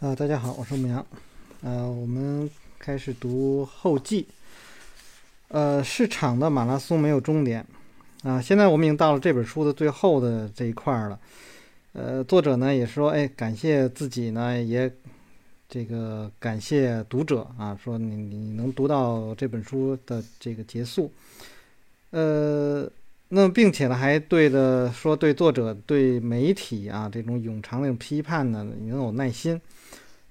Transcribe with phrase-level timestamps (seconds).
[0.00, 1.06] 啊，大家好，我是牧羊。
[1.60, 4.26] 呃，我们开始读后记。
[5.48, 7.66] 呃，市场的马拉松没有终点
[8.22, 8.40] 啊。
[8.40, 11.20] 现在我们已经到了这本书的最后的这一块了。
[11.92, 14.90] 呃，作者呢也说，哎，感谢自己呢，也
[15.68, 21.12] 这个感谢读者啊，说你你能读到这本书的这个结束。
[22.08, 22.90] 呃，
[23.28, 29.60] 那并且呢，还对的说对作者对媒体啊这种冗长的批判呢，你能有耐心。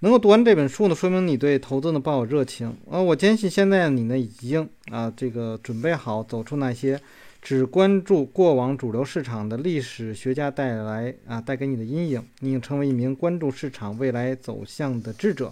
[0.02, 3.02] 能够读完这本书呢，说明你对投资呢抱有热情啊！
[3.02, 6.98] 我坚信现在你呢已经啊这个准备好走出那些
[7.42, 15.52] 只关注过往主流市场的历史学家带来啊带给你的阴影，你已经成为一名关注市场未来走向的智者。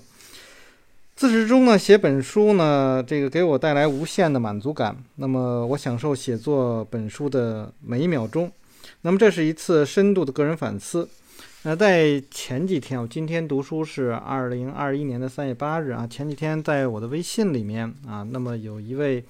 [1.14, 4.96] 自始至终呢，写本书呢，这个给我带来无限的满足感。
[5.16, 8.50] 那么我享受写作本书的每一秒钟。
[9.02, 11.10] 那么这是一次深度的个人反思。
[11.68, 16.08] 那在前几天，我今天读书是二零二一年的三月八日啊。
[16.08, 19.22] 前几天在我的微信里面啊，那么有一位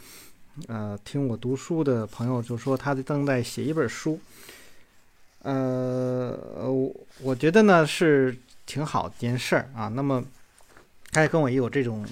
[0.67, 4.19] 呃听我读书的朋友就说他正在写一本书，
[5.41, 6.37] 呃，
[6.71, 9.87] 我我觉得呢是挺好的一件事儿啊。
[9.87, 10.23] 那么
[11.11, 12.05] 他也跟我也有这种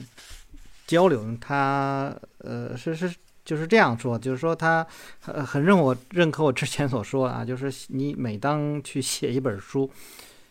[0.87, 3.13] 交流，他呃是是
[3.45, 4.85] 就是这样说，就是说他
[5.21, 9.89] 很很认我认可我之前所说啊，就是你每当去写一本书。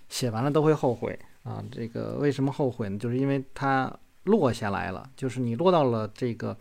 [0.07, 1.65] 写完了都会后悔啊！
[1.73, 2.97] 这个为什么后悔呢？
[2.97, 3.93] 就是因为它
[4.25, 6.57] 落下来了，就是你落到了这个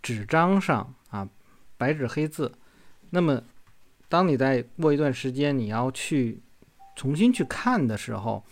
[0.00, 1.28] 纸张上啊，
[1.76, 2.50] 白纸黑字。
[3.10, 3.42] 那么，
[4.08, 6.40] 当你在过一段时间你要去
[6.96, 8.42] 重新去看的时候，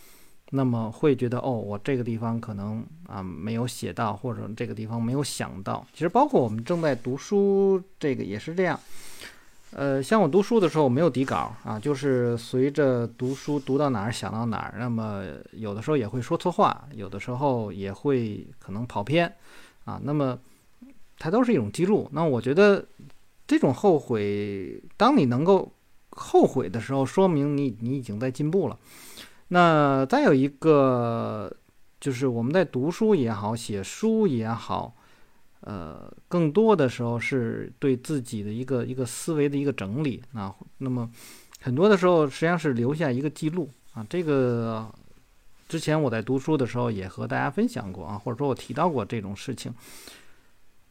[0.50, 5.84] 那么会觉得哦，我这个地方可能啊没有写到，或者这个地方没有想到。
[5.92, 8.78] 其实包括我们正在读书，这个也是这样。
[9.72, 14.76] 呃，像我读书的时候，没有底稿啊，就是随着读书读到哪儿想到哪儿。
[14.78, 19.30] 那么有的时候也会说错话，有的时候也会可能跑偏
[19.84, 20.00] 啊。
[20.04, 20.38] 那么
[21.18, 22.08] 它都是一种记录。
[22.12, 22.86] 那我觉得
[23.46, 25.70] 这种后悔，当你能够
[26.10, 28.78] 后悔的时候，说明你你已经在进步了。
[29.48, 31.54] 那再有一个
[32.00, 34.96] 就是我们在读书也好，写书也好。
[35.60, 40.54] 呃，更多的时候是对自己的一个一个思维的一个整理啊。
[40.78, 41.10] 那么
[41.60, 44.06] 很多的时候实际上是留下一个记录啊。
[44.08, 44.88] 这个
[45.68, 49.74] 之前我在读书的时候也和大家分享过啊，或者说我提到过这种事情。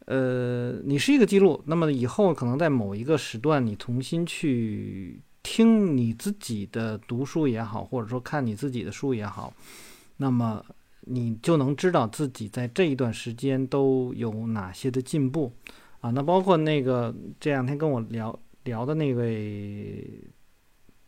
[0.04, 9.54] 呃，你是一个记录，那么以后可能在某一个时段，你重新去听你自己的读书也好，或者说看你自己的书也好，
[10.16, 10.64] 那么。
[11.08, 15.52] 你就能知道自己在这一段时间都有哪些的进步
[16.00, 16.10] 啊？
[16.10, 20.04] 那包括那个这两天跟我聊聊的那位，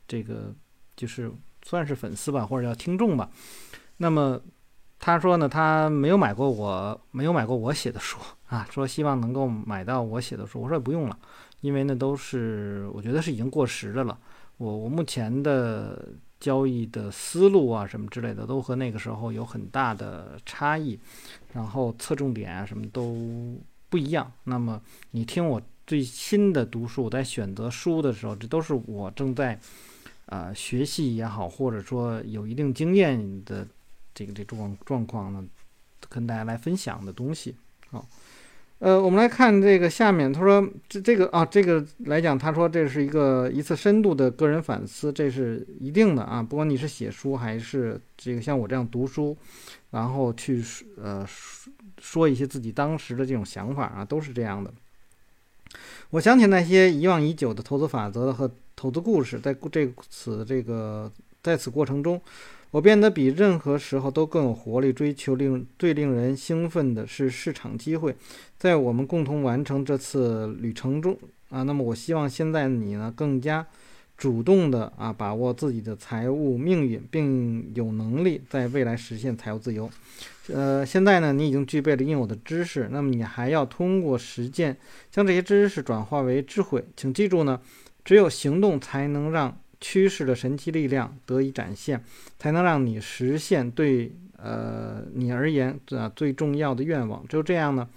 [0.06, 0.54] 这个
[0.94, 1.32] 就是
[1.64, 3.28] 算是粉丝吧，或者叫听众吧。
[3.96, 4.40] 那么
[5.00, 10.60] 他说呢，他没有买过我没有买过我写的书啊，说希望能够买到我写的书。
[10.60, 11.18] 我说不用了，
[11.60, 14.18] 因为那都是我觉得是已经过时的了。
[14.56, 16.08] 我我目前的。
[16.40, 20.96] 交易的思路啊，什么之类的，都和那个时候有很大的差异，
[21.52, 23.58] 然后侧重点啊，什么都
[23.88, 24.30] 不一样。
[24.44, 24.80] 那么
[25.10, 29.58] 你听我最新的读书，我在选择书的时候，这都是我正在
[30.26, 33.66] 啊学习也好，或者说有一定经验的
[34.14, 35.44] 这个这状状况呢，
[36.08, 37.56] 跟大家来分享的东西。
[37.90, 38.06] 好。
[38.80, 46.40] 呃，我们来看这个下面，他说这这个啊，这个来讲，他说这是一个一次深度的个人反思，这是一定的啊。
[46.40, 49.36] 不管你是写书还是这个像我这样读书，
[49.90, 50.62] 然后去
[51.02, 51.26] 呃
[52.00, 54.72] 说一些自己当时的这种想法啊，都是这样的。
[56.10, 61.10] 我想起那些遗忘已久的投资法则和投资故事，在这此这个
[61.42, 62.20] 在此过程中。
[62.70, 68.14] 我变得比任何时候都更有活力，追求令最令人兴奋的是市场机会。
[68.58, 71.16] 在我们共同完成这次旅程中
[71.48, 73.66] 啊，那么我希望现在你呢更加
[74.18, 79.88] 主动的啊把握自己的财务命运，并有能力在未来实现财务自由。
[80.48, 84.76] 呃，现在呢你已经具备了应有的知识，那么你还要通过实践
[85.10, 86.84] 将这些知识转化为智慧。
[86.94, 87.58] 请记住呢，
[88.04, 89.58] 只有行动才能让。
[89.80, 92.02] 趋势的神奇力量得以展现，
[92.38, 97.24] 才能让你实现对呃你而言啊最重要的愿望。
[97.28, 97.88] 只有这样呢，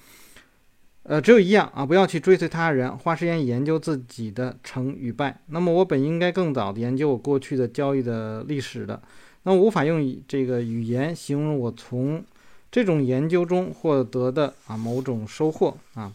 [1.03, 5.41] 呃，只有一样啊，不要去追随他人，花时间研究自己的成与败。
[5.47, 9.01] 那么我本应该更早的研究我过去的交易的历史的，
[9.43, 12.23] 那我无法用这个语言形容我从
[12.71, 16.13] 这种研究中获得的啊某种收获啊。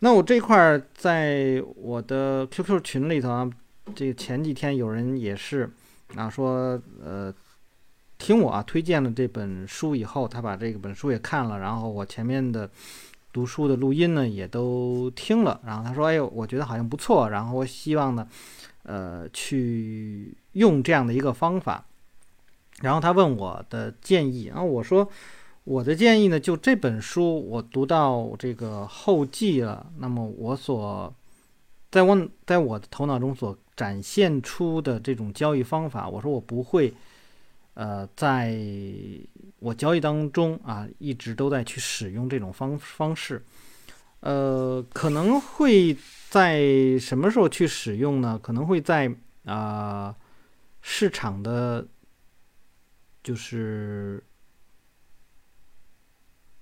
[0.00, 3.50] 那我这块儿在我的 QQ 群里头啊。
[3.94, 5.70] 这个前几天有人也是
[6.14, 7.32] 啊说呃
[8.18, 12.68] 听我啊推荐了这本书以后，他把这个本书也看了，然后我前面的
[13.32, 18.26] 读书的录音呢也都听了，然后他说：“哎呦，我觉得好像不错。”然后我希望呢，
[18.82, 21.84] 呃，去用这样的一个方法。
[22.80, 25.08] 然后他问我的建议，然后我说
[25.64, 31.14] 我的建议呢，就这本书我读到这个后记了，那么我所
[31.90, 36.92] 在我在我的头脑中所展现出的这种交易方法，我说我不会，
[37.74, 38.58] 呃，在
[39.60, 43.42] 我交易当中啊，一直都在去使用这种方方式，
[44.20, 45.96] 呃，可能会
[46.28, 48.38] 在什么时候去使用呢？
[48.42, 49.10] 可能会在
[49.44, 50.16] 啊
[50.82, 51.86] 市场的。
[53.20, 54.22] 就是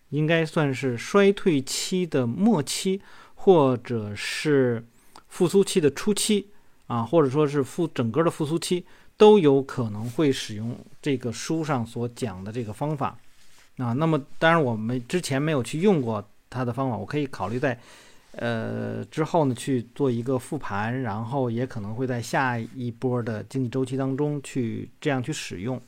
[0.09, 3.01] 应该算是衰退期的末期，
[3.37, 4.85] 或者是
[5.29, 6.51] 复苏期的初期
[6.87, 8.85] 啊，或者说是复整个的复苏期，
[9.17, 13.19] 都有可能会使用这个书上所讲的这个方法
[13.79, 13.93] 啊。
[13.93, 17.79] 那么，当然我们之前没有去用过它的方法，我可以考虑在
[18.33, 25.81] 呃之后呢去做一个复盘，然后也可能会在下一波的经济周期当中去这样去使用。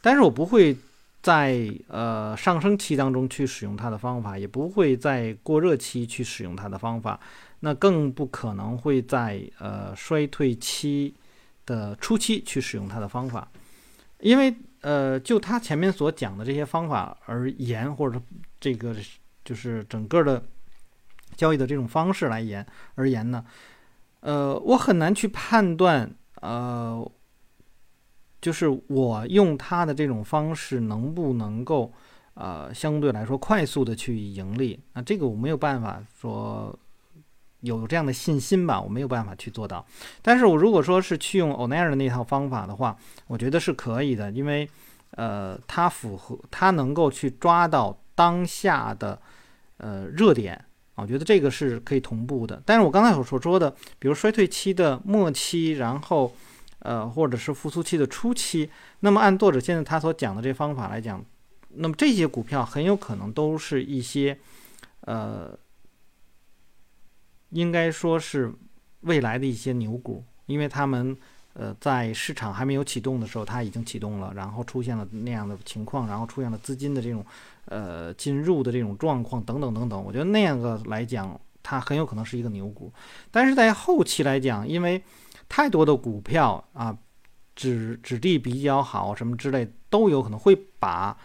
[0.00, 0.76] 但是我不会
[1.20, 7.18] 在呃上升期当中去使用它的方法，也不会在过热期去使用它的方法，
[7.60, 11.14] 那更不可能会在呃衰退期
[11.66, 13.50] 的初期去使用它的方法，
[14.20, 18.20] 因为呃就他前面所讲的这些方法而言，或者
[18.60, 18.94] 这个
[19.44, 20.42] 就是整个的
[21.36, 23.44] 交易的这种方式来言而言呢，
[24.20, 26.10] 呃我很难去判断
[26.40, 27.10] 呃。
[28.40, 31.92] 就是我用他的这种方式能不能够，
[32.34, 34.78] 呃，相对来说快速的去盈利？
[34.92, 36.78] 那这个我没有办法说
[37.60, 39.84] 有这样的信心吧，我没有办法去做到。
[40.22, 42.96] 但是我如果说是去用 Onair 的那套方法的话，
[43.26, 44.68] 我觉得是可以的，因为
[45.12, 49.20] 呃，它符合，它能够去抓到当下的
[49.78, 50.64] 呃热点，
[50.94, 52.62] 我觉得这个是可以同步的。
[52.64, 56.34] 但是我刚才所说的，比如衰退期的末期，然后。
[56.80, 58.70] 呃，或者是复苏期的初期，
[59.00, 61.22] 那么按作者现在他所讲的这方法来讲，
[61.70, 64.38] 那么这些股票很有可能都是一些，
[65.00, 65.58] 呃，
[67.50, 68.52] 应该说是
[69.00, 71.16] 未来的一些牛股，因为他们
[71.54, 77.24] 呃在市场还没有启动的时候，它已经启动了，然后出现了那样的情况，然后出现了资金的这种
[77.66, 82.92] 呃进入的这种状况等等等等，我觉得那样的来讲，它很有可能是一个牛股，
[83.30, 85.02] 但是在后期来讲，因为
[85.48, 86.96] 太多的股票啊，
[87.56, 91.16] 质质地比较好，什么之类都有可能会把，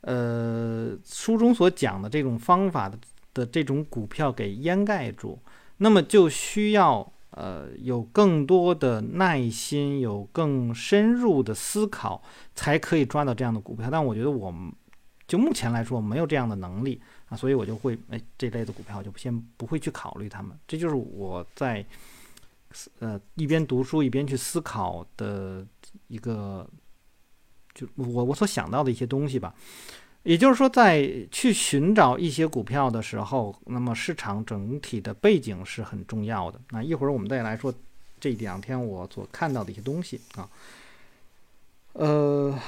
[0.00, 2.98] 呃，书中所讲的这种方法的
[3.32, 5.38] 的这种股票给掩盖住。
[5.82, 12.22] 那么就需要呃有更多的耐心，有更深入的思考，
[12.54, 13.88] 才可以抓到这样的股票。
[13.90, 14.72] 但我觉得我们
[15.26, 20.56] 就目前来说没有这样的能力啊，所以我就会哎这类的股票就先不会去考虑它们。
[20.66, 21.84] 这就是我在。
[23.00, 25.66] 呃，一边读书一边去思考的
[26.06, 26.64] 一个，
[27.74, 29.52] 就我我所想到的一些东西吧。
[30.22, 36.60] 也就是说，在去寻找一些股票的时候，那么市场整体的背景是很重要的。
[36.70, 37.72] 那一会儿我们再来说
[38.18, 40.48] 这两天我所看到的一些东西啊。
[41.94, 42.58] 呃，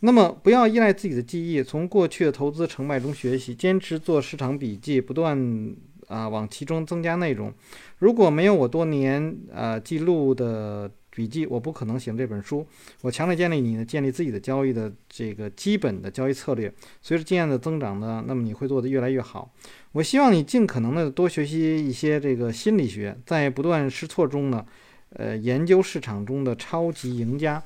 [0.00, 5.74] 那么不要依赖自己的记忆，从过去的投资成败中学习，坚持做市场笔记，不断。
[6.08, 7.50] 啊，往其中增加内容。
[7.98, 12.66] 如果没有我多年呃记录的笔记，我不可能写这本书。
[13.02, 16.72] 我强烈建议你呢，建立自己的交易的这个基本的交易策略。
[17.02, 19.52] 随着经验的增长呢，那么你会做得越来越好。
[19.92, 24.64] 我希望你尽可能的多学习一些这个心理学，在不断试错中呢，
[25.10, 27.62] 呃，研究市场中的超级赢家。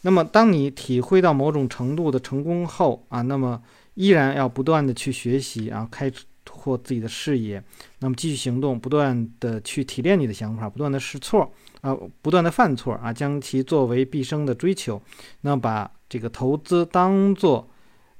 [0.00, 3.62] 那么，当你体会到某种程度的成功后啊，那么
[3.94, 6.12] 依然要不断的去学习啊，开。
[6.62, 7.60] 扩自己的视野，
[7.98, 15.02] 那么继续行动，不断的去提炼你的想法，不断的试错啊，不断的犯错啊，将其作为毕生的追求。
[15.40, 17.68] 那么把这个投资当做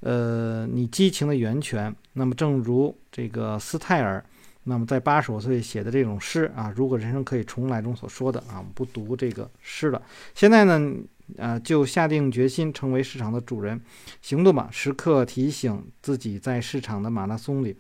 [0.01, 1.95] 呃你激情的源泉。
[2.15, 4.25] 那么正如这个斯泰尔，
[4.65, 10.03] 那么在八十五岁写的这种诗啊，如果人生可以重来中所说的啊，我们不读这个诗了。
[10.35, 10.93] 现在呢？
[11.39, 13.81] 啊，就下定决心成为市场的主人，
[14.21, 14.69] 行动吧！
[14.71, 17.75] 时刻提醒自己，在市场的马拉松里，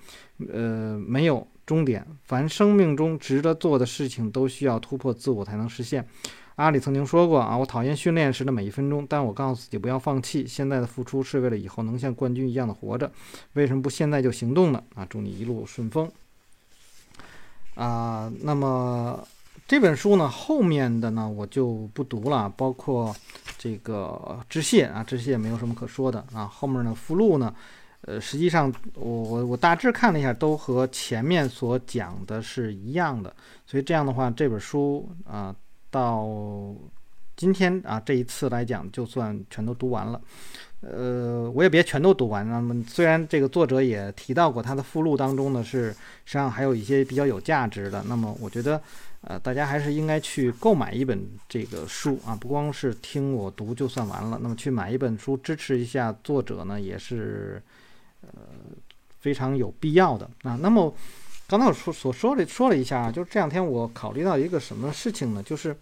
[0.51, 2.07] 呃，没有终点。
[2.25, 6.07] 凡生命中值得做的事情，都需要突破自我才能实现。
[6.57, 10.47] 阿里曾经说过啊，我讨厌训练时的每一分钟，但我告诉自己不要放弃。
[10.47, 13.11] 现在的付出是为了以后能像冠军一样的活着。
[13.53, 14.83] 为什么不现在就行动呢？
[14.95, 16.11] 啊，祝你一路顺风。
[17.75, 19.27] 啊，那么。
[19.67, 23.15] 这本书呢，后面的呢我就不读了，包括
[23.57, 26.47] 这个致谢啊，致谢没有什么可说的啊。
[26.47, 27.55] 后面的附录呢，
[28.03, 33.35] 呃，实际上我我我大致看了一下，都和前面所讲的是一样的，
[33.67, 35.55] 所以这样的话，这本书啊，
[35.91, 36.29] 到
[37.35, 40.21] 今天啊这一次来讲，就算全都读完了。
[40.83, 42.47] 呃，我也别全都读完。
[42.47, 45.93] 那么，虽然这个作者也提到过他的附录当中呢，是
[46.25, 48.03] 实际上还有一些比较有价值的。
[48.09, 48.83] 那么，我觉得，
[49.23, 54.39] 呃，大家还是应该去购买一本这个书啊，不光是听我读就算完了。
[54.43, 57.63] 那么，去买一本书支持一下作者呢，也是
[58.23, 58.29] 呃
[59.21, 60.59] 非常有必要的啊。
[60.61, 60.95] 那么，
[61.47, 65.43] 刚才我说所说的说了一下，就是这两天我考虑到一个什么事情呢？
[65.43, 65.77] 就是。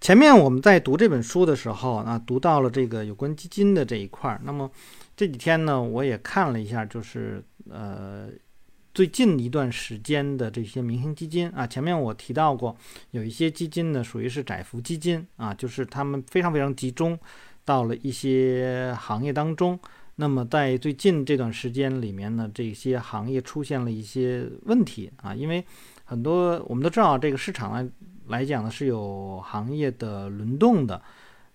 [0.00, 4.40] 前面我们在读这本书的时候啊，读到了这个有关基金的这一块儿。
[4.44, 4.70] 那么
[5.16, 8.28] 这几天呢，我也看了一下，就是呃
[8.98, 11.64] 最近一段时间的这些明星基金啊。
[11.64, 12.76] 前面我提到过，
[13.12, 17.16] 有一些基金呢属于是窄幅基金啊，就是他们非常非常集中
[17.64, 19.78] 到了一些行业当中。
[20.16, 25.64] 那么在最近这段时间里面呢，这些行业出现了一些问题啊，因为
[26.02, 27.88] 很多我们都知道这个市场呢。
[28.26, 31.00] 来讲呢是有行业的轮动的，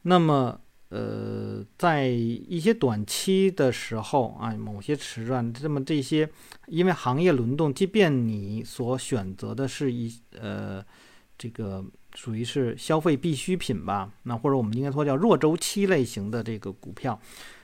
[0.03, 0.57] 那么
[0.93, 6.29] 呃，在一些短期的时候啊，某些时段，那么这些
[6.67, 10.85] 因为行业轮动，即便你所选择的是一呃
[11.35, 11.83] 这个
[12.13, 17.19] 属于是消费必需品吧，那或者我们应该说叫弱周期类型的这个股票，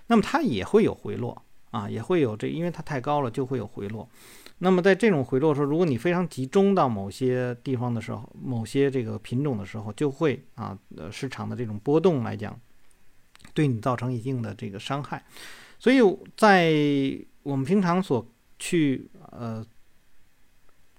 [0.07, 4.09] 那么它也会有回落啊，也会有这，因为它太高了就会有回落。
[4.57, 12.59] 那么在这种回落的时候，如果你非常集中到某些地方的时候，某些这个品种的时候，就会啊，呃，市场的这种波动来讲，
[13.59, 15.21] 对你造成一定的这个伤害。
[15.77, 15.99] 所以
[16.37, 16.73] 在
[17.43, 18.25] 我们平常所
[18.57, 19.65] 去呃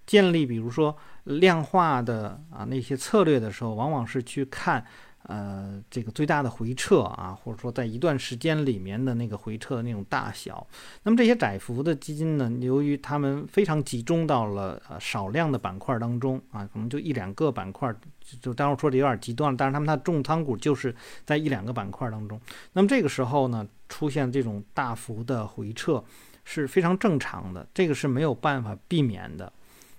[0.05, 4.85] 建立，比如说量化的啊那些策略的时候，往往是去看。
[5.31, 10.67] 呃，这个最大的回撤啊，或者说在一段时间里面的那个回撤的那种大小，
[11.05, 17.95] 那么这些窄幅的基金呢，由于它们非常集中到了呃少量的板块当中啊，可能就一两个板块，
[18.41, 20.93] 就当然说的有点极端了，但是他们它重仓股就是
[21.25, 22.41] 在一两个板块当中，
[22.73, 26.03] 那么这个时候呢，出现这种大幅的回撤
[26.43, 29.53] 是非常正常的，这个是没有办法避免的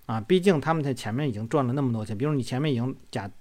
[0.08, 3.32] 啊，毕竟他们在前面已经赚了那么多钱，比如你前面已经假。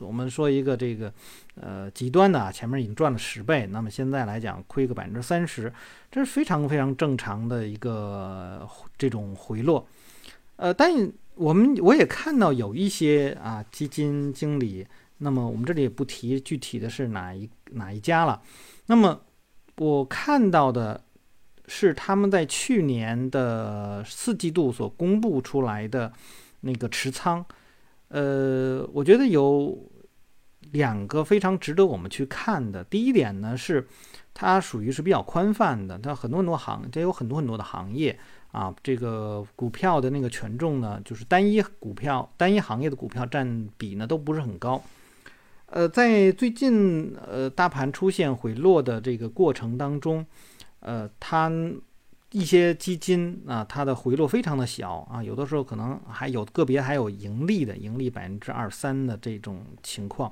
[0.00, 1.12] 我们说一个这个，
[1.54, 5.72] 呃，极端的啊，前面已经赚了十倍，那么现在来讲亏个百分之三十，
[6.10, 9.86] 这是非常非常正常的一个这种回落。
[10.56, 10.90] 呃，但
[11.34, 14.86] 我们我也看到有一些啊基金经理，
[15.18, 18.42] 那么我们这里也不提具体的是哪一哪一家了。
[18.86, 19.20] 那么
[19.76, 21.02] 我看到的
[21.66, 26.12] 是他们在去年的四季度所公布出来的
[26.60, 27.44] 那个持仓。
[28.08, 29.76] 呃，我觉得有
[30.72, 32.84] 两个非常值得我们去看的。
[32.84, 33.86] 第一点呢是，
[34.32, 38.16] 它属于是比较宽泛的，它很多很多行，它有很多很多的行业
[38.52, 38.74] 啊。
[38.82, 44.80] 这个股票的那个权重呢，就是单一股票、单一行业的股票占比呢都不是很高。
[45.66, 50.24] 呃，在最近呃大盘出现回落的这个过程当中，
[50.80, 51.50] 呃，它。
[52.32, 60.30] 一些基金啊，它的回落非常的小啊，有的时候可能还有个别还有盈利的，盈利百分之二三的这种情况，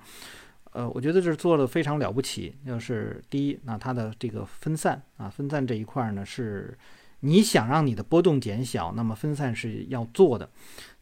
[0.72, 2.52] 呃，我觉得这是做的非常了不起。
[2.66, 6.76] 就是第一，那它的这个分散啊，分散这一块呢，是
[7.20, 10.50] 你想让你的波动减小，那么分散是要做的。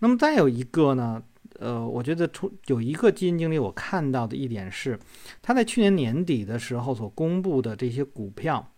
[0.01, 1.23] 那么再有一个呢，
[1.59, 5.01] 呃，我觉得出有一个基金经理我看到的一点是，
[5.41, 8.69] 他在去年年底的时候所公布的这些股票。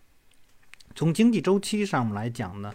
[0.95, 2.73] 从经济周期上来讲呢，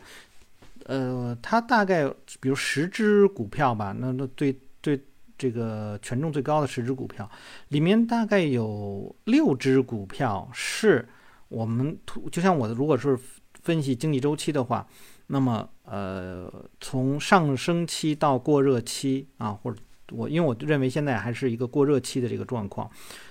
[0.84, 2.06] 呃，它大概
[2.38, 5.02] 比如十只股票吧，那那对对
[5.38, 7.28] 这个权重最高的十只股票
[7.68, 11.08] 里面，大概有六只股票是
[11.48, 11.98] 我们
[12.30, 13.18] 就像我的，如果是
[13.62, 14.86] 分析经济周期的话，
[15.28, 19.78] 那么呃，从上升期到过热期啊，或者
[20.12, 22.90] 我因为我认为现在还是一个过热期的这个状况，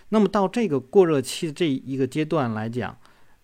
[0.09, 2.97] 那么到这个过热期的这一个阶段来讲。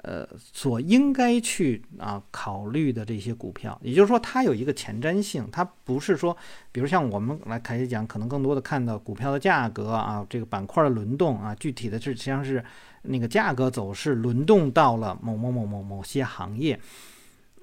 [0.08, 6.38] 呃，所应该去啊考虑的这些股票，也就是说，它有一个前瞻性，它不是说，
[6.72, 12.64] 比如像我们来开始讲，可能更多的看到股票的价格啊，这个板块的轮动啊，具体的是实际上是
[13.02, 16.80] 那个价格走势轮动到了某某某某某些行业，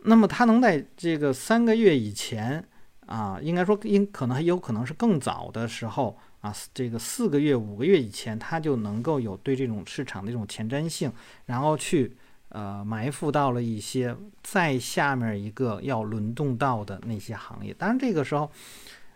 [0.02, 2.66] 那么它能在这个三个月以前
[3.06, 11.12] 啊，应该说应可能还有可能是更早的时候啊，这个四个月、五个月以前，它就能够有对这种市场的这种前瞻性，
[11.46, 12.16] 然后去。
[12.52, 17.72] 呃，埋伏到了一些在下面一个要轮动到的那些行业。
[17.72, 18.50] 当然，这个时候，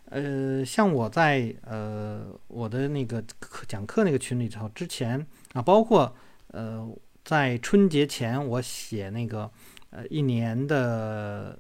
[0.07, 3.23] 呃，像我在呃我的那个
[3.69, 6.17] 讲课那个群里头，之前啊，包括
[6.49, 6.89] 呃
[7.25, 9.51] 在春节前我写那个
[9.91, 11.59] 呃一年的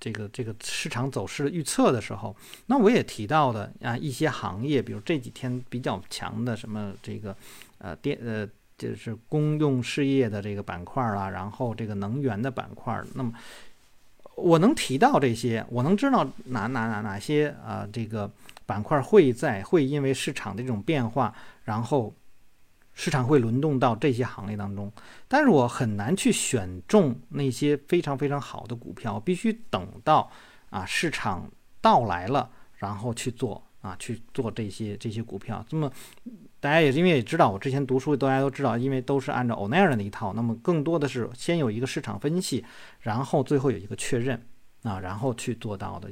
[0.00, 2.34] 这个这个市场走势预测的时候，
[2.68, 7.36] 那我也提到的啊一些行业，比如这几天比较强的什么这个
[7.76, 13.32] 呃电呃就是公用事业的这个板块啦，然后这个能源的板块，那么。
[14.36, 18.28] 我能提到这些，我能知道哪哪哪哪些啊，这个
[18.66, 22.12] 板块会在会因为市场的这种变化，然后
[22.94, 24.92] 市场会轮动到这些行业当中。
[25.28, 30.28] 但是我很难去选中那些非常非常好的股票，必须等到
[30.70, 31.48] 啊市场
[31.80, 33.62] 到来了，然后去做。
[33.82, 35.92] 啊，去做这些这些股票，那么
[36.64, 42.64] 大家也是因为也知道，我之前读书，大家都知道，因为都是按照欧奈尔那一套，那么更多的是先有一个市场分析，
[43.00, 44.42] 然后最后有一个确认
[44.82, 46.10] 啊，然后去做到的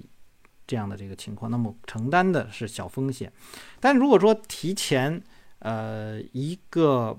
[0.66, 3.32] 这样的这个情况，那么承担的是小风险。
[3.80, 5.22] 但如果说提前
[5.60, 7.18] 呃一个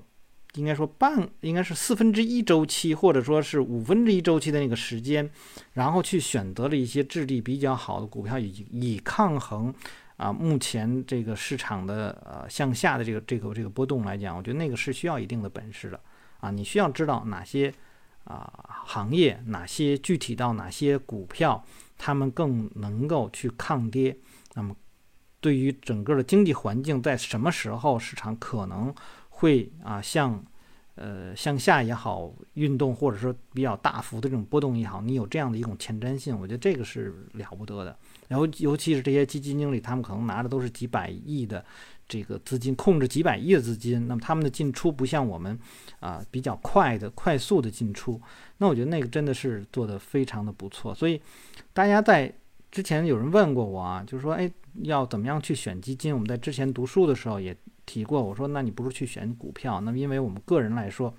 [0.54, 5.28] 应该说半应该是四分之一周期，或者说是五分之一周期的那个时间，
[5.72, 9.74] 然后去选择了一些质地比较好的股票，以以抗衡。
[10.16, 16.00] 啊，目前这个市场的呃向下的这个这个这个波动来讲，我觉得那个是需要一定的本事的
[16.38, 17.74] 啊，你需要知道哪些
[18.22, 18.48] 啊
[18.86, 21.64] 行业，哪些具体到哪些股票，
[21.98, 24.16] 他们更能够去抗跌。
[24.54, 24.76] 那么，
[25.40, 28.94] 对于整个的经济环境，在什么时候市场可能
[29.30, 30.44] 会啊向
[30.94, 37.98] 呃向下也好运动，或者说比较大幅的这种波动也好，你有这样的一种前瞻性，我觉得这个是了不得的。
[38.28, 41.64] 然后，尤其是这些基金经理，他们可能拿的都是几百亿的
[42.08, 44.06] 这个资金，控制几百亿的资金。
[44.08, 45.58] 那么他们的进出不像我们
[46.00, 48.20] 啊比较快的、快速的进出。
[48.58, 50.94] 那我觉得那个真的是做的非常的不错。
[50.94, 51.20] 所以
[51.72, 52.32] 大家在
[52.70, 54.50] 之前有人问过我啊，就是说，哎，
[54.82, 56.12] 要怎么样去选基金？
[56.12, 59.80] 我们在之前读书的时候也提过，我说，那你不如去选股票。
[59.80, 61.14] 那么因为我们个人来说，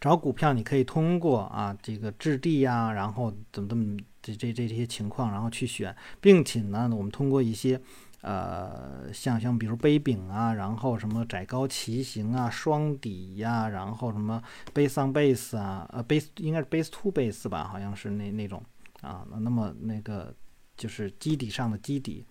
[0.00, 3.96] 找股票你可以通过啊这个质地呀，然后怎么怎么。
[4.26, 7.78] 这这这些情况，然后去选，并且呢，我们通过一些，
[8.22, 18.62] 呃，像像比如杯柄啊，然后什么窄高旗形啊，双底呀，然后什么 base on base 啊，呃 base 应该是 base to base 吧，好像是那那种
[19.02, 20.34] 啊，那么那个
[20.74, 22.24] 就是基底上的基底，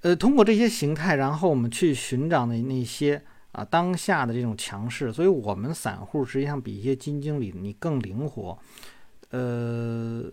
[0.00, 8.58] 呃，通过这些形态，然后我们去寻找那那些啊当下的这种强势，所以我们散户实际上比一些基金经理你更灵活。
[9.30, 10.24] 呃，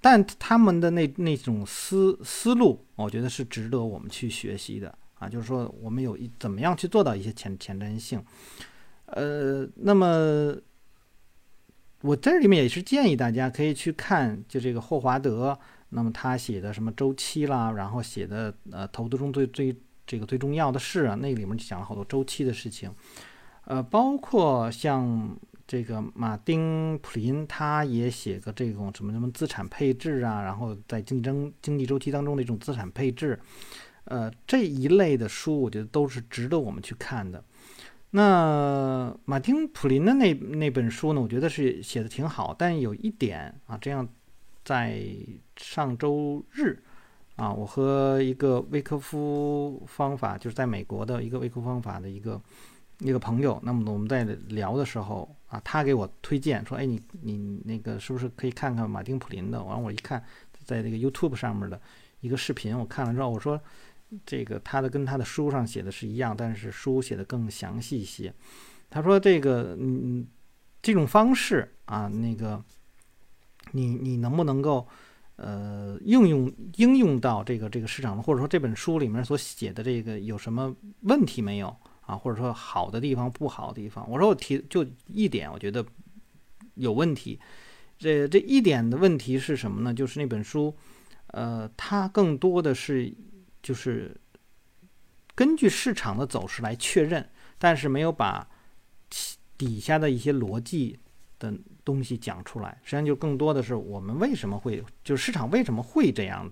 [0.00, 5.28] 但他们的那那种思思路，我觉得是值得我们去学习的啊。
[5.28, 8.24] 就是说，我们有一怎么样去做到一些前前瞻性。
[9.06, 10.56] 呃，那么
[12.02, 15.58] 我这里面也是建议大家可以去看，就这个霍华德，
[15.90, 19.76] 那么他写的什么周期啦，然后写的呃投资中最最
[20.10, 22.92] 这个最重要的事啊，那里面就讲了好多周期的事情，
[23.66, 25.38] 呃，包括像。
[25.70, 33.38] 这个马丁普林他也写个这种什么什么资产配置啊，然后在竞争经济周期当中的一种资产配置，
[34.06, 37.44] 呃这一类的书，我觉得都是值得我们去看的。
[38.10, 44.08] 那马丁普林的那那本书呢，我觉得是写的挺好，但有一点啊，这样
[44.64, 45.00] 在
[45.56, 46.82] 上周日
[47.40, 52.40] 啊，我和一个威科夫方法，就是在美国的一个威科夫方法的一个。
[53.02, 60.22] 一个朋友，那么我们在聊的时候啊，他给我推荐说：“哎，你你那个是不是可以看看马丁普林的？”完我一看，
[60.66, 61.80] 在这个 YouTube 上面的
[62.20, 63.58] 一个视频，我看了之后，我说
[64.26, 68.30] ：“这个他的跟他的书上写的是一样，但是书写的更详细一些。”
[68.90, 70.26] 他说：“这个嗯，
[70.82, 72.62] 这种方式啊，那个
[73.72, 74.86] 你你能不能够
[75.40, 81.74] 呃应用应用到这个这个市场或者说这本书里面所写的这个有什么问题没有？”
[82.10, 85.86] 啊，或者说好的地方、不好的地方，我说我提就一点，我觉得
[86.74, 87.38] 有问题。
[87.96, 89.94] 这这一点的问题是什么呢？
[89.94, 90.74] 就是那本书，
[91.28, 93.14] 呃，它更多的是
[93.62, 94.20] 就是
[95.36, 98.48] 根据市场的走势来确认，但是没有把
[99.56, 100.98] 底下的一些逻辑
[101.40, 101.52] 的
[101.84, 102.78] 东西讲出来。
[102.84, 106.48] 实际上就更多的是我们为什么会，就是市场为什么会这样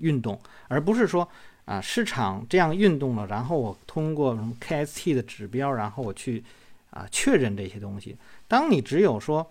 [0.00, 1.26] 运动，而不是说。
[1.66, 6.44] 啊，市场这样运动了，然后我通过什么 KST 的指标，然后我去
[6.90, 8.16] 啊确认这些东西。
[8.46, 9.50] 当你只有说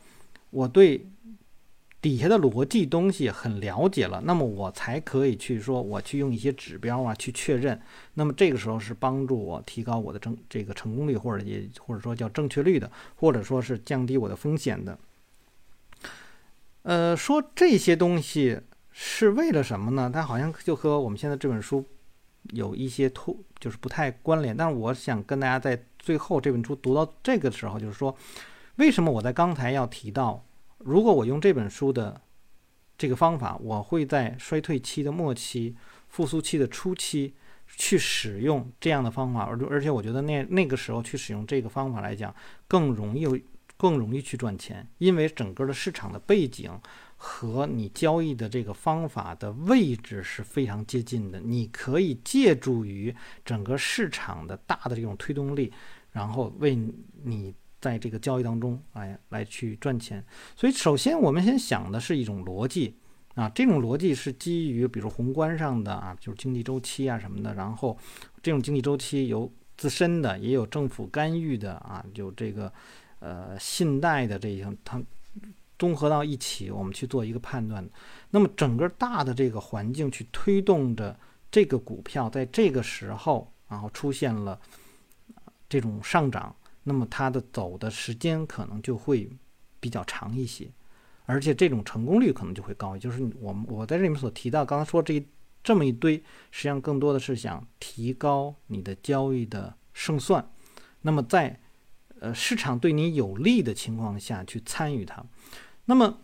[0.50, 1.06] 我对
[2.06, 7.82] 底下的逻辑东西很了解了，那么我才可以去说我去用一些指标啊去确认。
[8.14, 14.96] 那么这个时候是帮助我提高我的正这个成功率，或者也或者说叫正确率的，或者说是降低我的风险的。
[16.84, 18.60] 呃，说这些东西。
[18.98, 20.10] 是为了什么呢？
[20.14, 21.84] 它好像就和我们现在这本书
[22.52, 24.56] 有一些突，就是不太关联。
[24.56, 28.16] 但是我想跟大家在最后这本书读到这个时候，就是说，
[28.78, 30.45] 为什么我在刚才要提到，
[30.80, 32.22] 如果我用这本书的
[32.98, 35.76] 这个方法，我会在衰退期的末期、
[36.08, 37.34] 复苏期的初期
[37.68, 42.34] 去使用这样的方法，而而且我觉得那那个时候去使用这个方法来讲，
[42.68, 43.44] 更容易
[43.78, 46.80] 更容易去赚钱，因为整个的市场的背景。
[47.18, 55.72] 和你交易的这个方法的位置是非常接近的，你可以借助于整个市场的大的这种推动力，
[56.12, 56.78] 然后为
[57.24, 60.24] 你在这个交易当中来来去赚钱。
[60.56, 62.96] 所以，首先我们先想的是一种逻辑
[63.36, 67.98] 啊，这种逻辑是基于比如宏观上的啊，就是经济周期啊什么的，然后
[68.42, 72.72] 这种经济周期有自身的，也有政府干预的啊，有这个
[73.20, 75.02] 呃信贷的这一项它。
[75.78, 77.86] 综合到一起，我们去做一个判断。
[78.30, 81.14] 那么整个大的这个环境去推动着
[81.52, 84.58] 这个股票，在这个时候，然后出现了
[85.68, 86.56] 这种上涨，
[86.86, 89.30] 那么它的走的时间可能就会
[89.82, 90.72] 比较长一些，
[91.26, 92.98] 而且这种成功率可能就会高。
[92.98, 95.22] 就是我们我在这里面所提到，刚才说这
[95.64, 96.16] 这么一堆，
[96.52, 100.48] 实际上更多的是想提高你的交易的胜算。
[101.02, 101.60] 那么在
[102.20, 105.24] 呃市场对你有利的情况下去参与它。
[105.86, 106.20] 那么，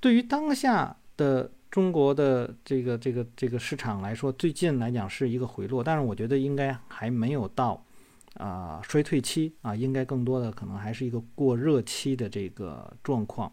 [0.00, 7.82] 对于当下的中国的这个这个这个市场来说，最近来讲是一个回落，但是我觉得应该还没有到
[8.34, 13.52] 啊衰退期啊，应该更多的可能还是一个过热期的这个状况，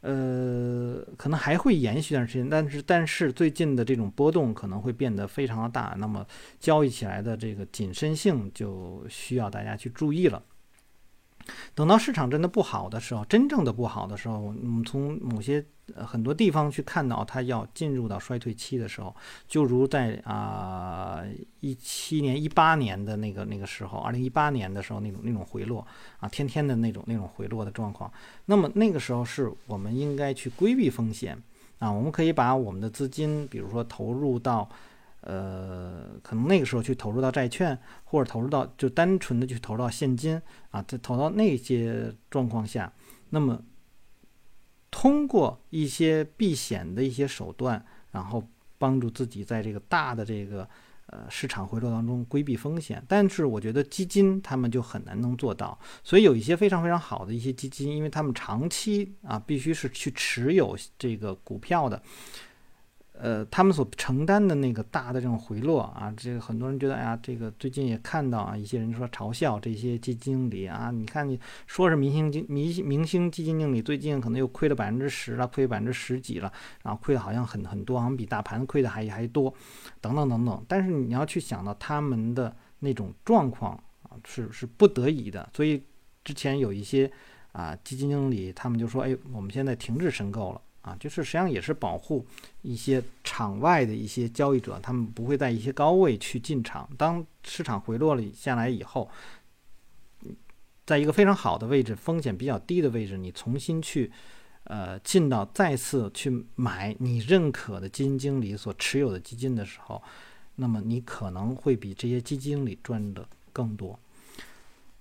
[0.00, 6.26] 呃，可能还会延续一段时间，但是但是最近的这种波动可能会变得非常的大，那么
[6.58, 10.42] 交易起来的这个谨慎性就需要大家去注意了。
[11.74, 19.14] 等到市场真的不好的时候，真正的不好的时候，我们从某些呃很多地方去看到它要进入到衰退期的时候，
[19.46, 21.22] 就如在啊
[21.60, 25.86] 一七年、一八年的那个那个时候，二零一八年的时候那种那种回落
[26.18, 28.10] 啊，天天的那种那种回落的状况。
[28.46, 31.36] 那么那个时候是我们应该去规避风险
[31.78, 34.68] 啊，我们可以把我们的资金，比如说投入到。
[35.28, 42.92] 呃，可能那个时候去投入到债券，或者投入到就单纯的去投入到现金啊，再投到那些状况下，
[43.30, 43.60] 那么
[44.88, 50.68] 通过一些避险的一些手段，然后帮助自己在这个大的这个
[51.06, 53.04] 呃市场回落当中规避风险。
[53.08, 62.00] 但是我觉得基金他们就很难能做到，所以有一些非常非常好的一些基金，因为他们长期啊必须是去持有这个股票的。
[63.18, 76.52] 呃，他们所承担的那个大的这种回落啊，这个很多人觉得，哎呀，这个最近也看到啊，一些人说嘲笑这些基金经理啊，你看你说是明星经明明星基金经理，最近可能又亏了百分之十了，亏百分之十几了，
[76.82, 79.52] 然后亏的好像很很多，好像比大盘亏的还还多，
[80.00, 80.64] 等等等等。
[80.68, 85.82] 但是你要去想到他们的那种状况啊，是是不得已的，所以
[86.22, 87.10] 之前有一些
[87.52, 90.60] 啊基金经理，他们就说，哎，我们现在停止申购了。
[90.86, 92.24] 啊，就是实际上也是保护
[92.62, 96.88] 一些场外的一些交易者，他们不会在一些高位去进场。
[96.96, 99.10] 当市场回落了下来以后，
[100.86, 104.12] 在一个非常好的位置、风险比较低的位置，你重新去
[104.62, 110.00] 呃进到再次去买你认可的基金经理所持有的基金的时候，
[110.54, 113.98] 那么你可能会比这些基金经理赚的更多。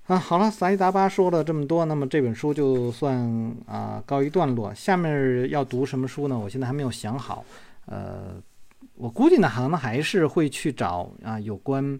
[0.07, 3.17] 啊，好了，杂七杂八说了这么多，那么这本书就算
[3.65, 4.71] 啊告一段落。
[4.75, 6.37] 下面要读什么书呢？
[6.37, 7.43] 我现在还没有想好。
[7.87, 8.39] 呃，
[8.93, 11.99] 我估计呢，可能还是会去找啊有关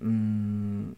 [0.00, 0.92] 嗯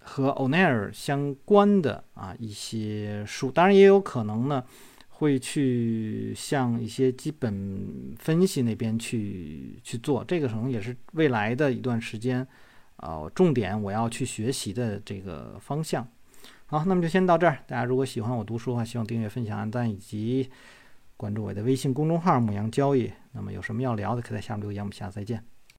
[0.00, 3.50] 和欧奈尔相关的啊一些书。
[3.50, 4.62] 当然，也有可能呢
[5.08, 10.24] 会去向一些基本分析那边去去做。
[10.28, 12.46] 这个可能也是未来的一段时间。
[12.96, 16.06] 啊，重点我要去学习的这个方向。
[16.66, 17.58] 好，那么就先到这儿。
[17.66, 20.50] 大家如果喜欢我读书的话，希望订阅、分享、按赞以及
[21.16, 23.12] 关注我的微信公众号“牧羊交易”。
[23.32, 24.82] 那么有什么要聊的，可以在下面留言。
[24.82, 25.55] 我们下次再见。